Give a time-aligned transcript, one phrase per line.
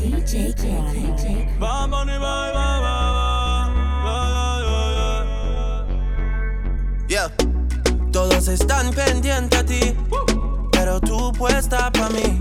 [0.00, 0.54] DJ.
[7.08, 7.28] Yeah.
[8.10, 9.94] Todos están pendientes a ti,
[10.72, 12.38] pero tú puesta pa' mí,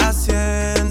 [0.00, 0.83] haciendo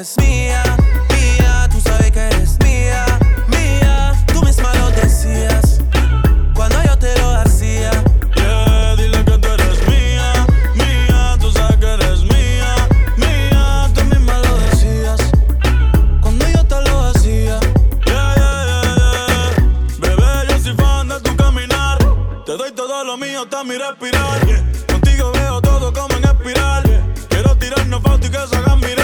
[0.00, 0.62] mía,
[1.10, 3.04] mía, tú sabes que eres mía,
[3.48, 4.14] mía.
[4.32, 5.78] Tú misma lo decías
[6.54, 7.90] cuando yo te lo hacía.
[8.34, 12.74] Yeah, dile que tú eres mía, mía, tú sabes que eres mía,
[13.18, 15.20] mía, tú misma lo decías
[16.22, 17.60] cuando yo te lo hacía.
[18.06, 19.50] Yeah, yeah, yeah.
[19.98, 21.98] Bebé, yo soy fan de tu caminar,
[22.46, 24.40] te doy todo lo mío hasta mi respirar.
[24.86, 26.84] Contigo veo todo como en espiral.
[27.28, 28.99] Quiero tirarnos fotos y que se hagan mirar.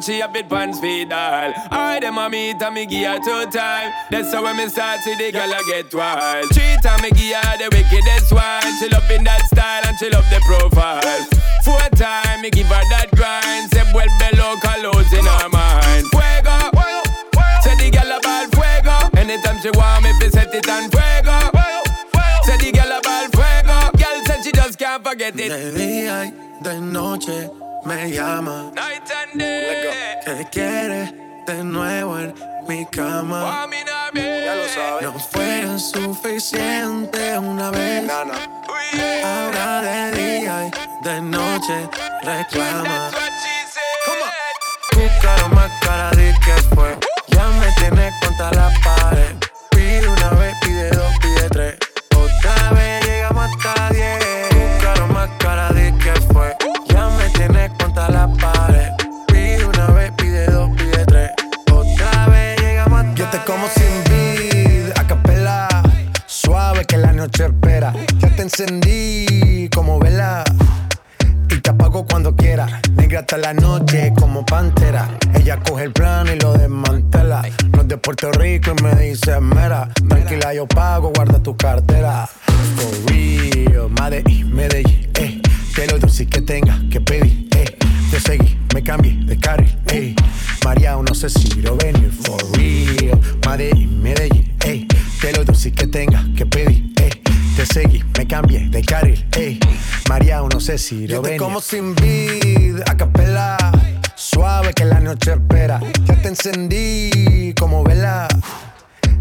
[0.00, 1.52] Much she have it pants feed all.
[1.70, 3.92] I them a meet and me give her two time.
[4.10, 6.48] That's how when me start see the girl I get wild.
[6.52, 8.62] Three time me give her the wickedest one.
[8.78, 11.02] She loving that style and she love the profile.
[11.64, 13.70] Four time me give her that grind.
[13.72, 16.06] Say vuelve loca lows in her mind.
[16.10, 16.56] Fuego,
[17.62, 18.96] say the girl about fuego.
[19.16, 21.36] Anytime she want me, fi set it on fuego.
[22.44, 23.76] Say the girl about fuego.
[23.96, 25.48] Girl said she just can't forget it.
[25.48, 27.50] De día y de noche
[27.84, 28.70] me llama.
[28.74, 29.90] Night and day.
[30.24, 31.12] Que quiere
[31.46, 32.34] de nuevo en
[32.68, 33.66] mi cama.
[34.12, 35.00] Babe.
[35.02, 38.10] No fue suficiente una vez.
[38.10, 41.88] Ahora de día y de noche
[42.22, 43.10] reclama.
[44.90, 46.98] Tu cara más cara de que fue.
[47.28, 49.36] Ya me tienes contra la pared.
[49.70, 51.76] Pide una vez, pide dos, pide tres.
[52.16, 54.48] Otra vez llegamos hasta diez.
[54.50, 55.69] Tu cara más cara
[67.20, 67.92] noche espera.
[68.18, 70.42] Ya te encendí como vela.
[71.50, 72.80] Y te apago cuando quiera.
[72.94, 75.06] Negra hasta la noche como pantera.
[75.34, 77.42] Ella coge el plano y lo desmantela.
[77.72, 79.90] No es de Puerto Rico y me dice mera.
[80.08, 82.26] Tranquila, yo pago, guarda tu cartera.
[100.80, 101.38] Lo venir.
[101.38, 103.58] como sin vid, a capela.
[104.14, 105.78] Suave que la noche espera.
[106.06, 108.26] Ya te encendí como vela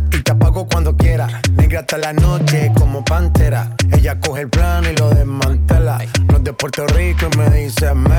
[0.09, 1.41] y te apago cuando quiera.
[1.57, 3.75] Negra hasta la noche como pantera.
[3.91, 5.99] Ella coge el plano y lo desmantela.
[6.29, 8.18] No es de Puerto Rico y me dice mera.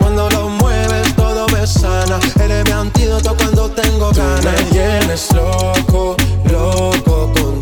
[2.43, 4.41] Eres mi antídoto cuando tengo ganas.
[4.41, 6.15] Tú me tienes loco,
[6.51, 7.60] loco contigo.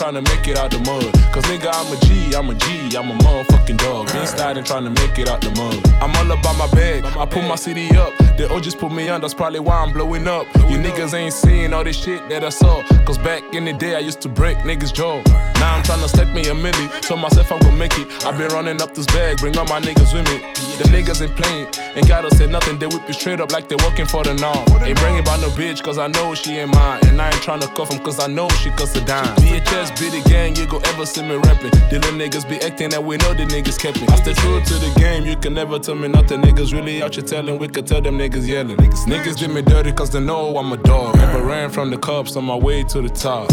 [0.00, 1.12] Trying to make it out the mud.
[1.30, 4.10] Cause nigga, I'm a G, I'm a G, I'm a motherfucking dog.
[4.10, 5.76] Been sliding trying to make it out the mud.
[6.00, 8.19] I'm all about my bag, I put my city up.
[8.36, 10.46] The O just put me on, that's probably why I'm blowing up.
[10.70, 12.82] You niggas ain't seeing all this shit that I saw.
[13.04, 15.22] Cause back in the day, I used to break niggas' jaw.
[15.60, 16.86] Now I'm trying to stack me a milli.
[17.02, 18.06] Told myself I'm gonna make it.
[18.24, 20.38] i been running up this bag, bring all my niggas with me.
[20.78, 21.66] The niggas ain't playing,
[21.96, 22.78] ain't gotta say nothing.
[22.78, 24.64] They whip you straight up like they working for the norm.
[24.82, 27.00] Ain't bringing about no bitch, cause I know she ain't mine.
[27.04, 29.36] And I ain't trying to cuff 'em cause I know she cuss a dime.
[29.36, 31.72] VHS be the gang, you go ever see me rapping.
[31.90, 34.06] The little niggas be acting that we know the niggas kept me.
[34.08, 36.40] I stay true to the game, you can never tell me nothing.
[36.40, 38.76] Niggas really out here telling, we could tell them niggas yelling.
[38.76, 41.16] Niggas, niggas did me dirty cause they know I'm a dog.
[41.16, 43.48] Never ran from the cops on my way to the top.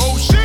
[0.00, 0.41] Oh shit!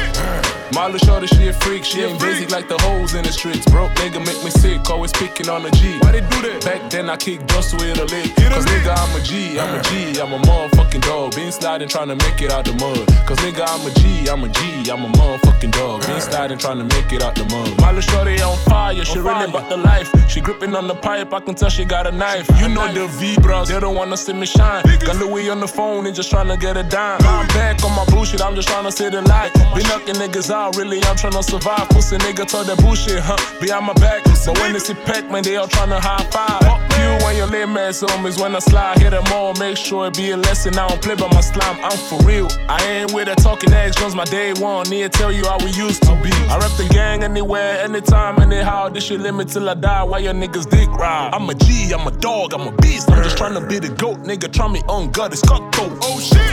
[0.71, 1.83] Little shorty, she a freak.
[1.83, 3.65] She ain't busy like the hoes in the streets.
[3.69, 5.99] Broke nigga make me sick, always picking on a G.
[5.99, 6.63] Why they do that?
[6.63, 8.33] Back then I kicked dust with a lick.
[8.35, 11.35] Cause nigga, I'm a G, I'm a G, I'm a motherfucking dog.
[11.35, 13.05] Been sliding trying to make it out the mud.
[13.27, 16.07] Cause nigga, I'm a G, I'm a G, I'm a motherfucking dog.
[16.07, 17.67] Been sliding trying to make it out the mud.
[17.81, 20.09] Little shorty on fire, she really about the life.
[20.29, 22.47] She gripping on the pipe, I can tell she got a knife.
[22.61, 24.83] You know the V-bros, they don't wanna see me shine.
[25.05, 27.19] Got Louis on the phone and just trying to get a dime.
[27.21, 29.53] I'm back on my bullshit, I'm just trying to sit in light.
[29.75, 31.89] Been knocking niggas out, really, I'm trying to survive.
[31.89, 33.37] Pussy nigga told that bullshit, huh?
[33.59, 34.23] Behind my back.
[34.45, 36.61] But when they see Pac, man, they all trying to high five.
[36.61, 38.99] Fuck you and your lame ass homies when I slide.
[38.99, 40.77] Hit them all, make sure it be a lesson.
[40.77, 42.47] I don't play by my slime, I'm for real.
[42.69, 44.89] I ain't with that talking ass Jones, my day one.
[44.89, 46.31] Need to tell you how we used to be.
[46.47, 48.89] I rep the gang anywhere, anytime, anyhow.
[48.89, 50.03] This shit limit till I die.
[50.03, 51.31] Why your niggas dick ride?
[51.33, 53.11] I'm a G, I'm a dog, I'm a beast.
[53.11, 54.51] I'm just trying to be the goat, nigga.
[54.51, 55.91] Try me on gut, it's cutthroat.
[56.01, 56.47] Oh shit!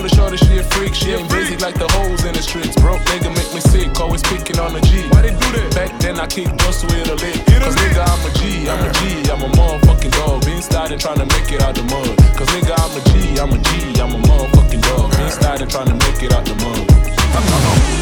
[0.00, 0.94] Little shorty, she a freak.
[0.94, 2.74] She ain't basic like the hoes in the streets.
[2.80, 5.06] Broke nigga make me sick, always picking on a G.
[5.10, 5.74] Why they do that?
[5.74, 7.34] Back then I kicked dust with a lick.
[7.60, 9.00] Cause nigga, I'm a G, I'm a G,
[9.30, 10.44] I'm a motherfucking dog.
[10.44, 12.16] Been sliding trying to make it out the mud.
[12.38, 15.10] Cause nigga, I'm a G, I'm a G, I'm a motherfucking dog.
[15.10, 16.86] Been sliding trying to make it out the mud.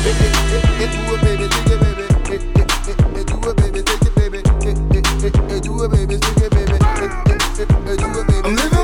[8.48, 8.77] I'm living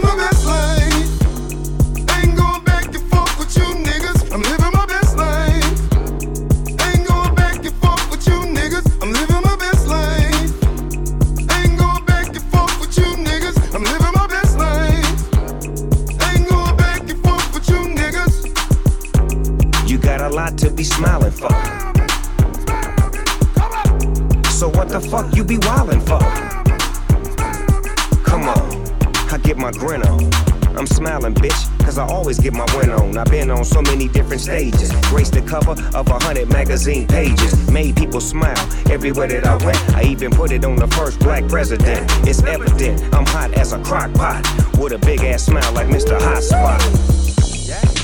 [34.44, 34.92] stages.
[35.08, 37.70] Graced the cover of a hundred magazine pages.
[37.70, 39.78] Made people smile everywhere that I went.
[39.94, 42.10] I even put it on the first black president.
[42.28, 44.42] It's evident I'm hot as a crock pot.
[44.78, 46.20] With a big ass smile like Mr.
[46.20, 46.80] Hot Spot.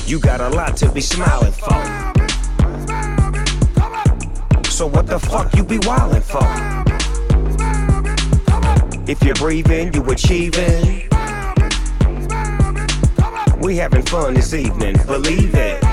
[0.09, 1.69] You got a lot to be smiling for.
[4.65, 6.41] So what the fuck you be wildin' for?
[9.07, 11.07] If you're breathing, you achieving.
[13.59, 15.90] We having fun this evening, believe it.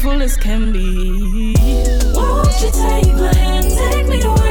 [0.00, 1.54] beautiful as can be.
[2.14, 4.49] Won't you take my hand, take me away?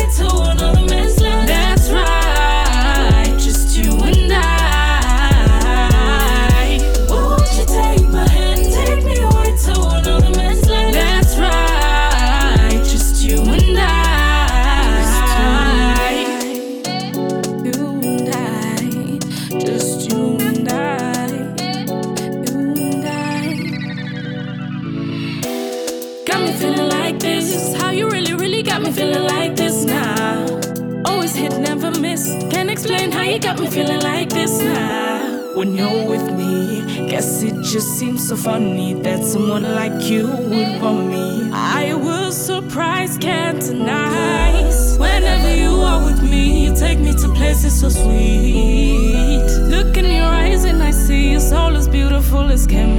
[38.29, 41.49] so funny that someone like you would want me.
[41.51, 44.51] I will surprise, can't deny.
[44.99, 49.47] Whenever you are with me, you take me to places so sweet.
[49.73, 52.98] Look in your eyes and I see your soul as beautiful as can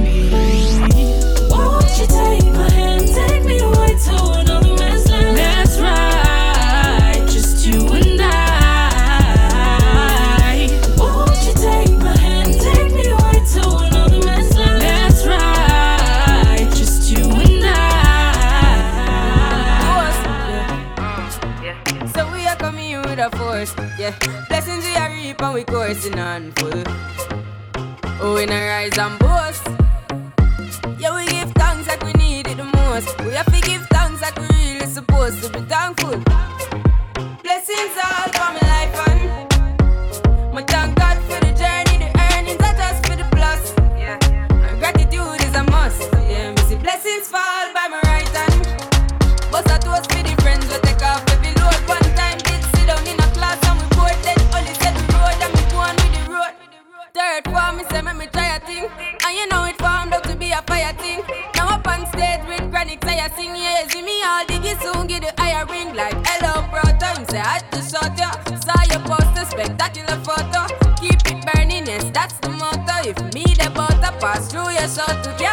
[73.33, 75.50] Me the butter pass through your shot to can't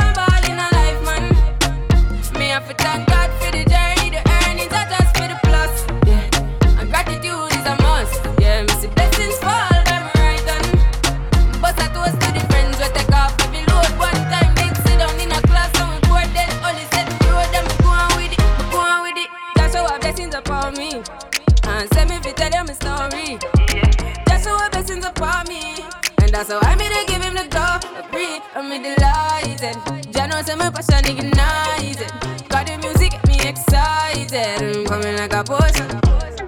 [34.89, 35.89] coming like a potion.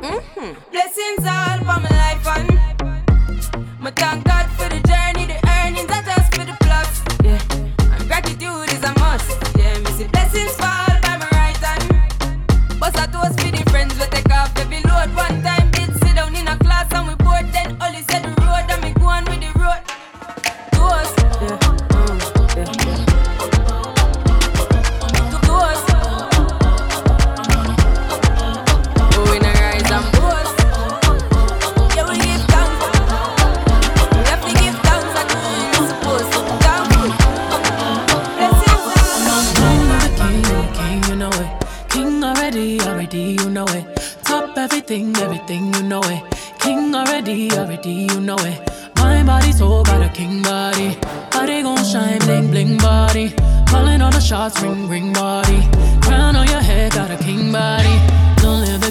[0.03, 0.57] Mhm.
[0.73, 2.49] Blessings all for my life and
[3.79, 4.50] my thank God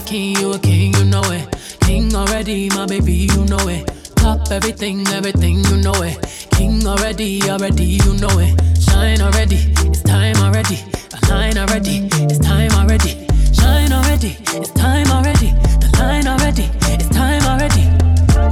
[0.10, 1.45] king, you a king, you know it.
[1.82, 3.86] King already, my baby, you know it.
[4.15, 6.17] Top everything, everything, you know it.
[6.52, 8.60] King already, already, you know it.
[8.82, 10.80] Shine already, it's time already.
[11.24, 13.28] Align already, it's time already.
[13.54, 15.52] Shine already, it's time already.
[15.78, 17.86] The line already, it's time already.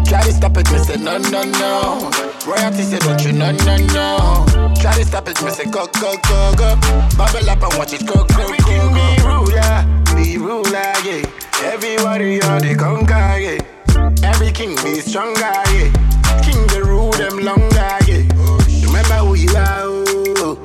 [0.08, 2.12] Try to stop it, me say no, no, no.
[2.46, 4.74] Royalty say don't you, no, no, no.
[4.80, 6.76] Try to stop it, me say go, go, go, go.
[7.17, 8.93] Bubble up and watch it go, go, go, go.
[8.93, 11.26] Be ruler, be ruler, yeah.
[11.63, 14.28] Everybody on the conquer, yeah.
[14.28, 15.91] Every king be stronger, yeah.
[16.43, 18.24] King the rule them longer, yeah.
[18.86, 20.58] Remember who you are, oh.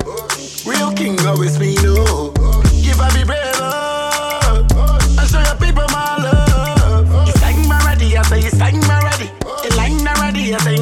[0.67, 2.33] Real king always be no.
[2.83, 4.67] Give up be brave, oh.
[5.19, 7.27] And show your people my love.
[7.27, 9.31] You sang my ready, I say you sang my ready.
[9.65, 10.77] You line already, I say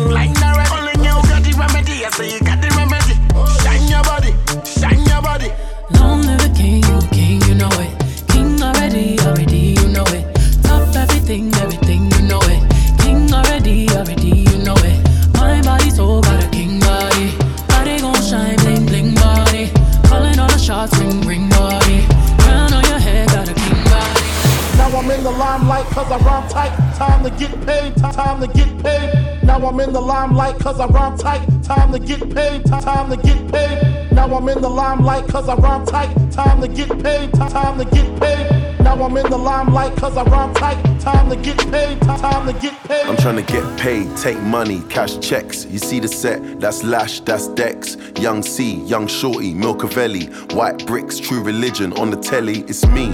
[30.71, 31.65] cause I rhyme tight.
[31.65, 34.13] Time to get paid, time to get paid.
[34.13, 36.15] Now I'm in the limelight cause I rhyme tight.
[36.31, 38.79] Time to get paid, time to get paid.
[38.79, 40.79] Now I'm in the limelight cause I rhyme tight.
[41.01, 43.05] Time to get paid, time to get paid.
[43.07, 45.67] I'm trying to get paid, take money, cash checks.
[45.67, 47.97] You see the set, that's Lash, that's Dex.
[48.21, 50.53] Young C, Young Shorty, Milcavelli.
[50.53, 51.93] White bricks, true religion.
[51.95, 53.09] On the telly, it's me.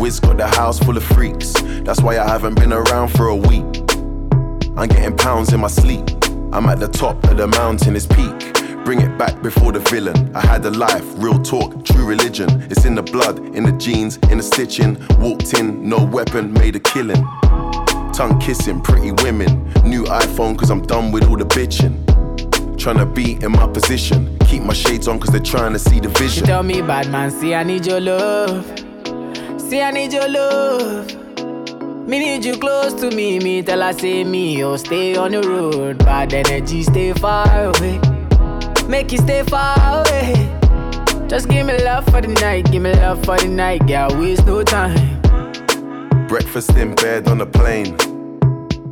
[0.00, 1.52] Wiz got the house full of freaks.
[1.84, 3.84] That's why I haven't been around for a week.
[4.76, 6.13] I'm getting pounds in my sleep.
[6.54, 8.84] I'm at the top of the mountain, it's peak.
[8.84, 10.30] Bring it back before the villain.
[10.36, 12.48] I had a life, real talk, true religion.
[12.70, 14.96] It's in the blood, in the jeans, in the stitching.
[15.18, 17.20] Walked in, no weapon, made a killing.
[18.12, 19.64] Tongue kissing, pretty women.
[19.82, 22.04] New iPhone, cause I'm done with all the bitching.
[22.76, 24.38] Tryna be in my position.
[24.46, 26.44] Keep my shades on, cause they're trying to see the vision.
[26.44, 28.64] She tell me, bad man, see I need your love.
[29.58, 31.23] See I need your love.
[32.06, 33.38] Me need you close to me.
[33.38, 35.98] Me tell I say me, oh stay on the road.
[35.98, 37.98] Bad energy, stay far away.
[38.86, 40.50] Make you stay far away.
[41.28, 44.10] Just give me love for the night, give me love for the night, girl.
[44.20, 45.22] Waste no time.
[46.28, 47.96] Breakfast in bed on a plane.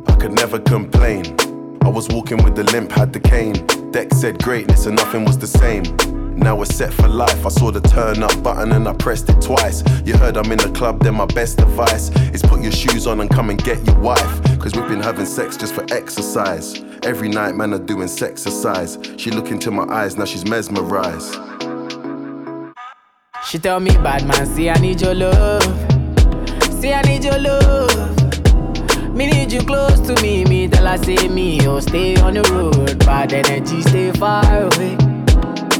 [0.07, 1.35] I could never complain.
[1.83, 3.67] I was walking with the limp, had the cane.
[3.91, 5.83] Deck said greatness and nothing was the same.
[6.35, 7.45] Now we're set for life.
[7.45, 9.83] I saw the turn up button and I pressed it twice.
[10.05, 13.21] You heard I'm in the club, then my best advice is put your shoes on
[13.21, 14.59] and come and get your wife.
[14.59, 16.81] Cause we've been having sex just for exercise.
[17.03, 18.97] Every night, man, are doing exercise.
[19.17, 21.35] She look into my eyes, now she's mesmerized.
[23.45, 25.63] She tell me, bad man, see I need your love.
[26.81, 28.13] See I need your love.
[29.13, 30.43] Me need you close to me.
[30.45, 32.97] Me tell her say me, oh stay on the road.
[32.99, 35.12] Bad energy, stay far away.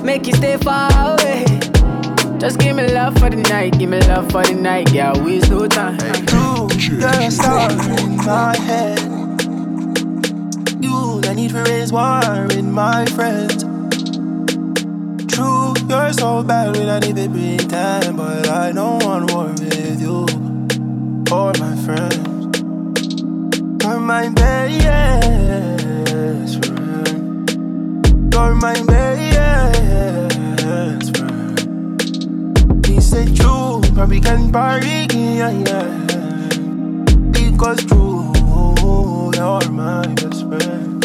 [0.04, 1.46] Make you stay far away.
[2.38, 5.50] Just give me love for the night, give me love for the night, yeah, waste
[5.50, 5.98] no time.
[6.78, 9.00] You're a star in my head.
[10.84, 13.64] You, I need to raise war in my friends.
[15.34, 18.18] True, you're so bad, we don't even pretend.
[18.18, 20.26] But I don't want war with you
[21.32, 22.60] or my friends.
[23.82, 25.74] You're my best
[26.66, 27.50] friend.
[28.34, 29.34] You're my best
[33.14, 35.86] Said true, but we can party, yeah, yeah.
[37.30, 38.34] Because true,
[39.36, 40.98] you're my best friend.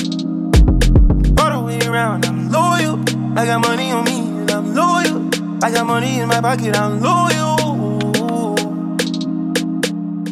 [1.39, 2.99] All the way around, I'm loyal.
[3.39, 5.29] I got money on me, and I'm loyal.
[5.63, 8.55] I got money in my pocket, I'm loyal.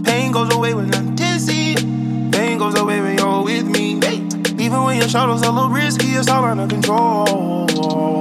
[0.03, 1.75] Pain goes away when I'm dizzy.
[2.33, 4.01] Pain goes away when you're with me.
[4.01, 4.25] Hey.
[4.65, 8.16] Even when your shadow's a little risky, it's all under control.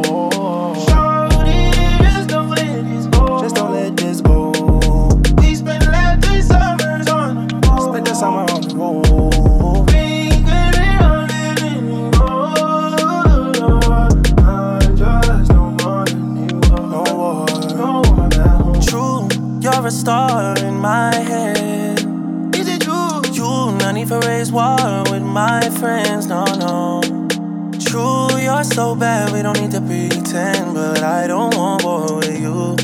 [19.85, 21.99] A star in my head.
[22.55, 23.21] Is it true?
[23.33, 27.01] You, no need for raise war with my friends, no, no.
[27.79, 30.73] True, you're so bad, we don't need to pretend.
[30.73, 32.75] But I don't want war with you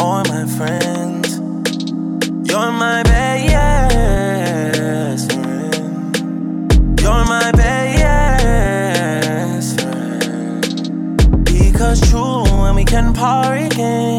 [0.00, 1.38] or my friends.
[2.48, 4.52] You're my best
[5.32, 7.00] friend.
[7.00, 8.50] You're my best
[9.80, 11.44] friend.
[11.44, 14.15] Because true, when we can party again,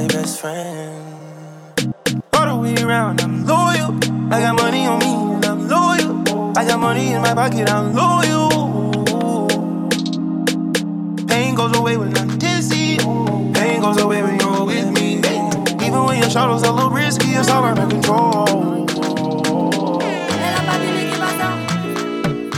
[0.00, 1.94] my best friend.
[2.32, 3.92] All the way around, I'm loyal.
[4.32, 6.12] I got money on me, and I'm loyal.
[6.56, 8.48] I got money in my pocket, I'm loyal.
[11.26, 12.96] Pain goes away when I'm dizzy.
[13.58, 15.18] Pain goes away when you're with me.
[15.86, 18.86] Even when your shadow's a little risky, it's all under control.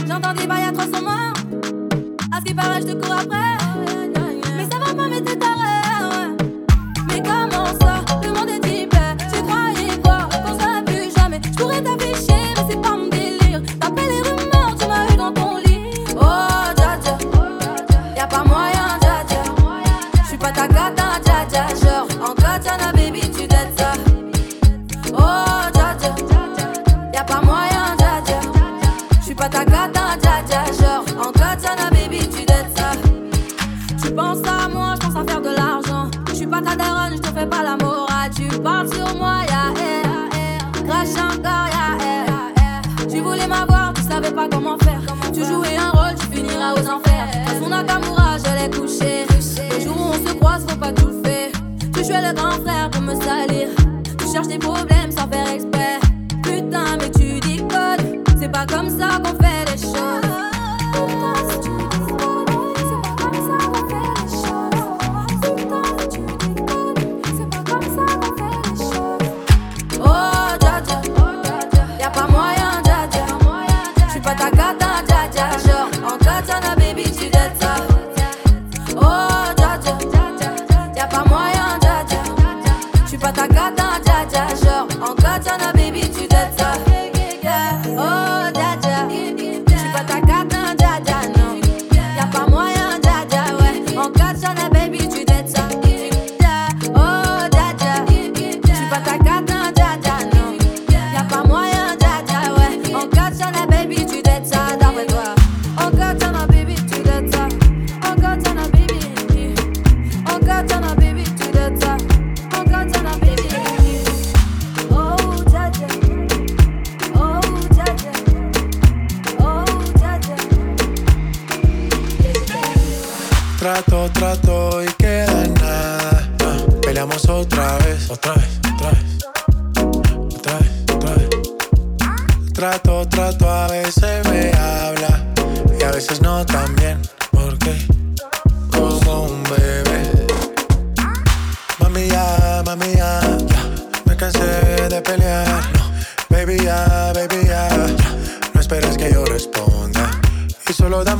[0.07, 1.33] J'entends des bails à 300 morts.
[2.31, 3.52] À ce qui paraît, je te cours après.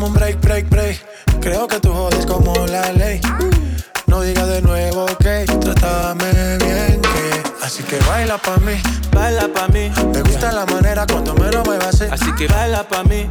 [0.03, 1.05] Dame un break, break, break.
[1.41, 3.21] Creo que tú jodes como la ley.
[4.07, 8.73] No digas de nuevo que trátame bien que Así que baila pa' mí,
[9.11, 13.27] baila pa' mí Me gusta la manera cuando me vacías Así que baila pa' mí,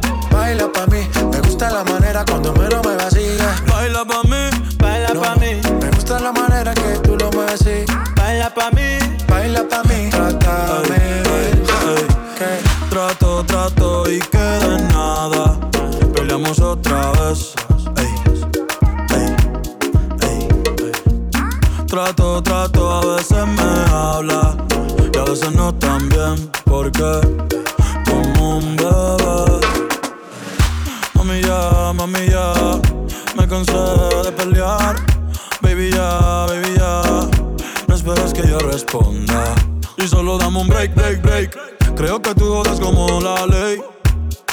[38.33, 39.55] que yo responda.
[39.97, 41.95] Y solo dame un break, break, break.
[41.95, 43.81] Creo que tú jodas como la ley.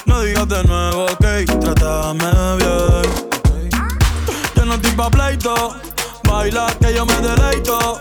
[0.07, 3.03] No digas de nuevo, ok, trátame bien.
[4.57, 5.77] Yo no estoy pa' pleito,
[6.25, 8.01] baila que yo me deleito.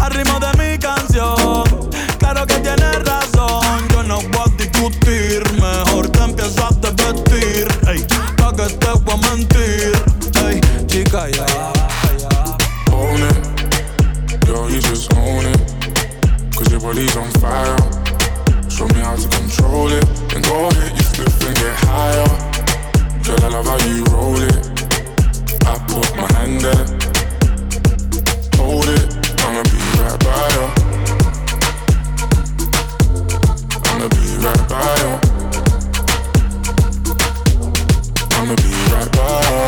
[0.00, 3.88] Al ritmo de mi canción, claro que tienes razón.
[3.92, 7.68] Yo no voy a discutir, mejor te empiezas a vestir.
[7.88, 8.04] Ey,
[8.36, 9.92] pa' que te voy a mentir.
[10.46, 11.72] Ey, chica, ya.
[13.22, 13.51] It,
[14.52, 15.60] girl, you just own it.
[16.54, 17.76] Cause your body's on fire.
[18.68, 20.04] Show me how to control it.
[20.28, 22.28] Then go ahead, you flip and get higher.
[23.24, 24.56] Girl, I love how you roll it.
[25.64, 26.86] I put my hand there.
[28.60, 29.04] Hold it,
[29.44, 30.66] I'ma be right by you.
[33.88, 35.12] I'ma be right by you.
[38.36, 39.66] I'ma be right by you.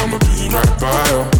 [0.00, 1.39] I'ma be right by you.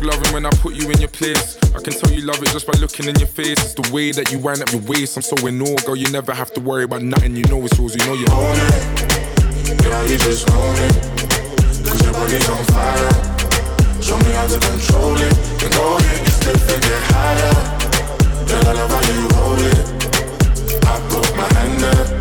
[0.00, 1.58] Fuck loving when I put you in your place.
[1.74, 3.58] I can tell you love it just by looking in your face.
[3.60, 5.16] It's the way that you wind up your waist.
[5.16, 5.96] I'm so in awe, girl.
[5.96, 7.36] You never have to worry about nothing.
[7.36, 7.94] You know it's yours.
[7.96, 9.82] You know you own it.
[9.84, 10.94] Girl, you just own it.
[11.84, 13.12] Cause your body's on fire.
[14.00, 15.34] Show me how to control it.
[15.60, 17.52] Then go ahead, you step and get higher.
[18.48, 19.84] Girl, I love how you hold it.
[20.86, 22.19] I put my hand there.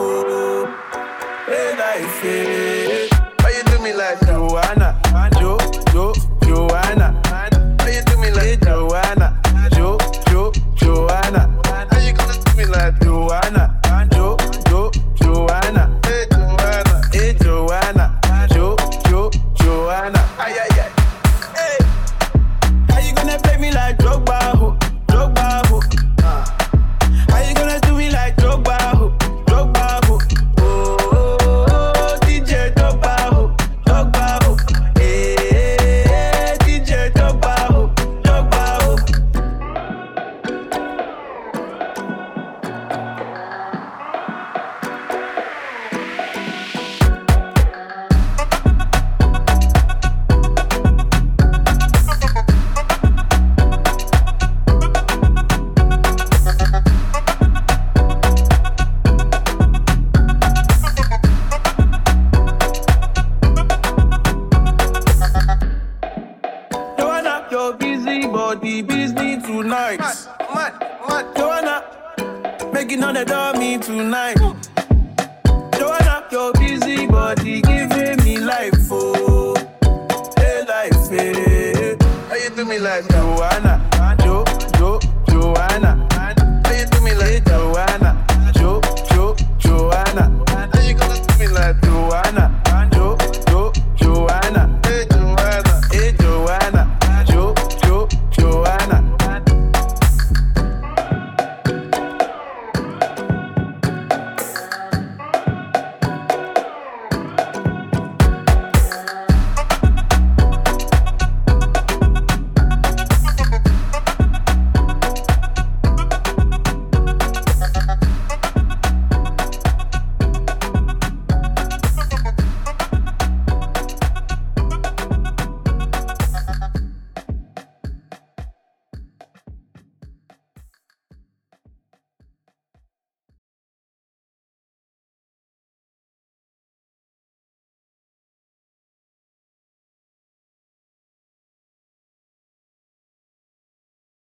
[0.00, 0.64] Life, oh,
[1.46, 3.10] hey life.
[3.42, 4.79] Why you do me like Joanna,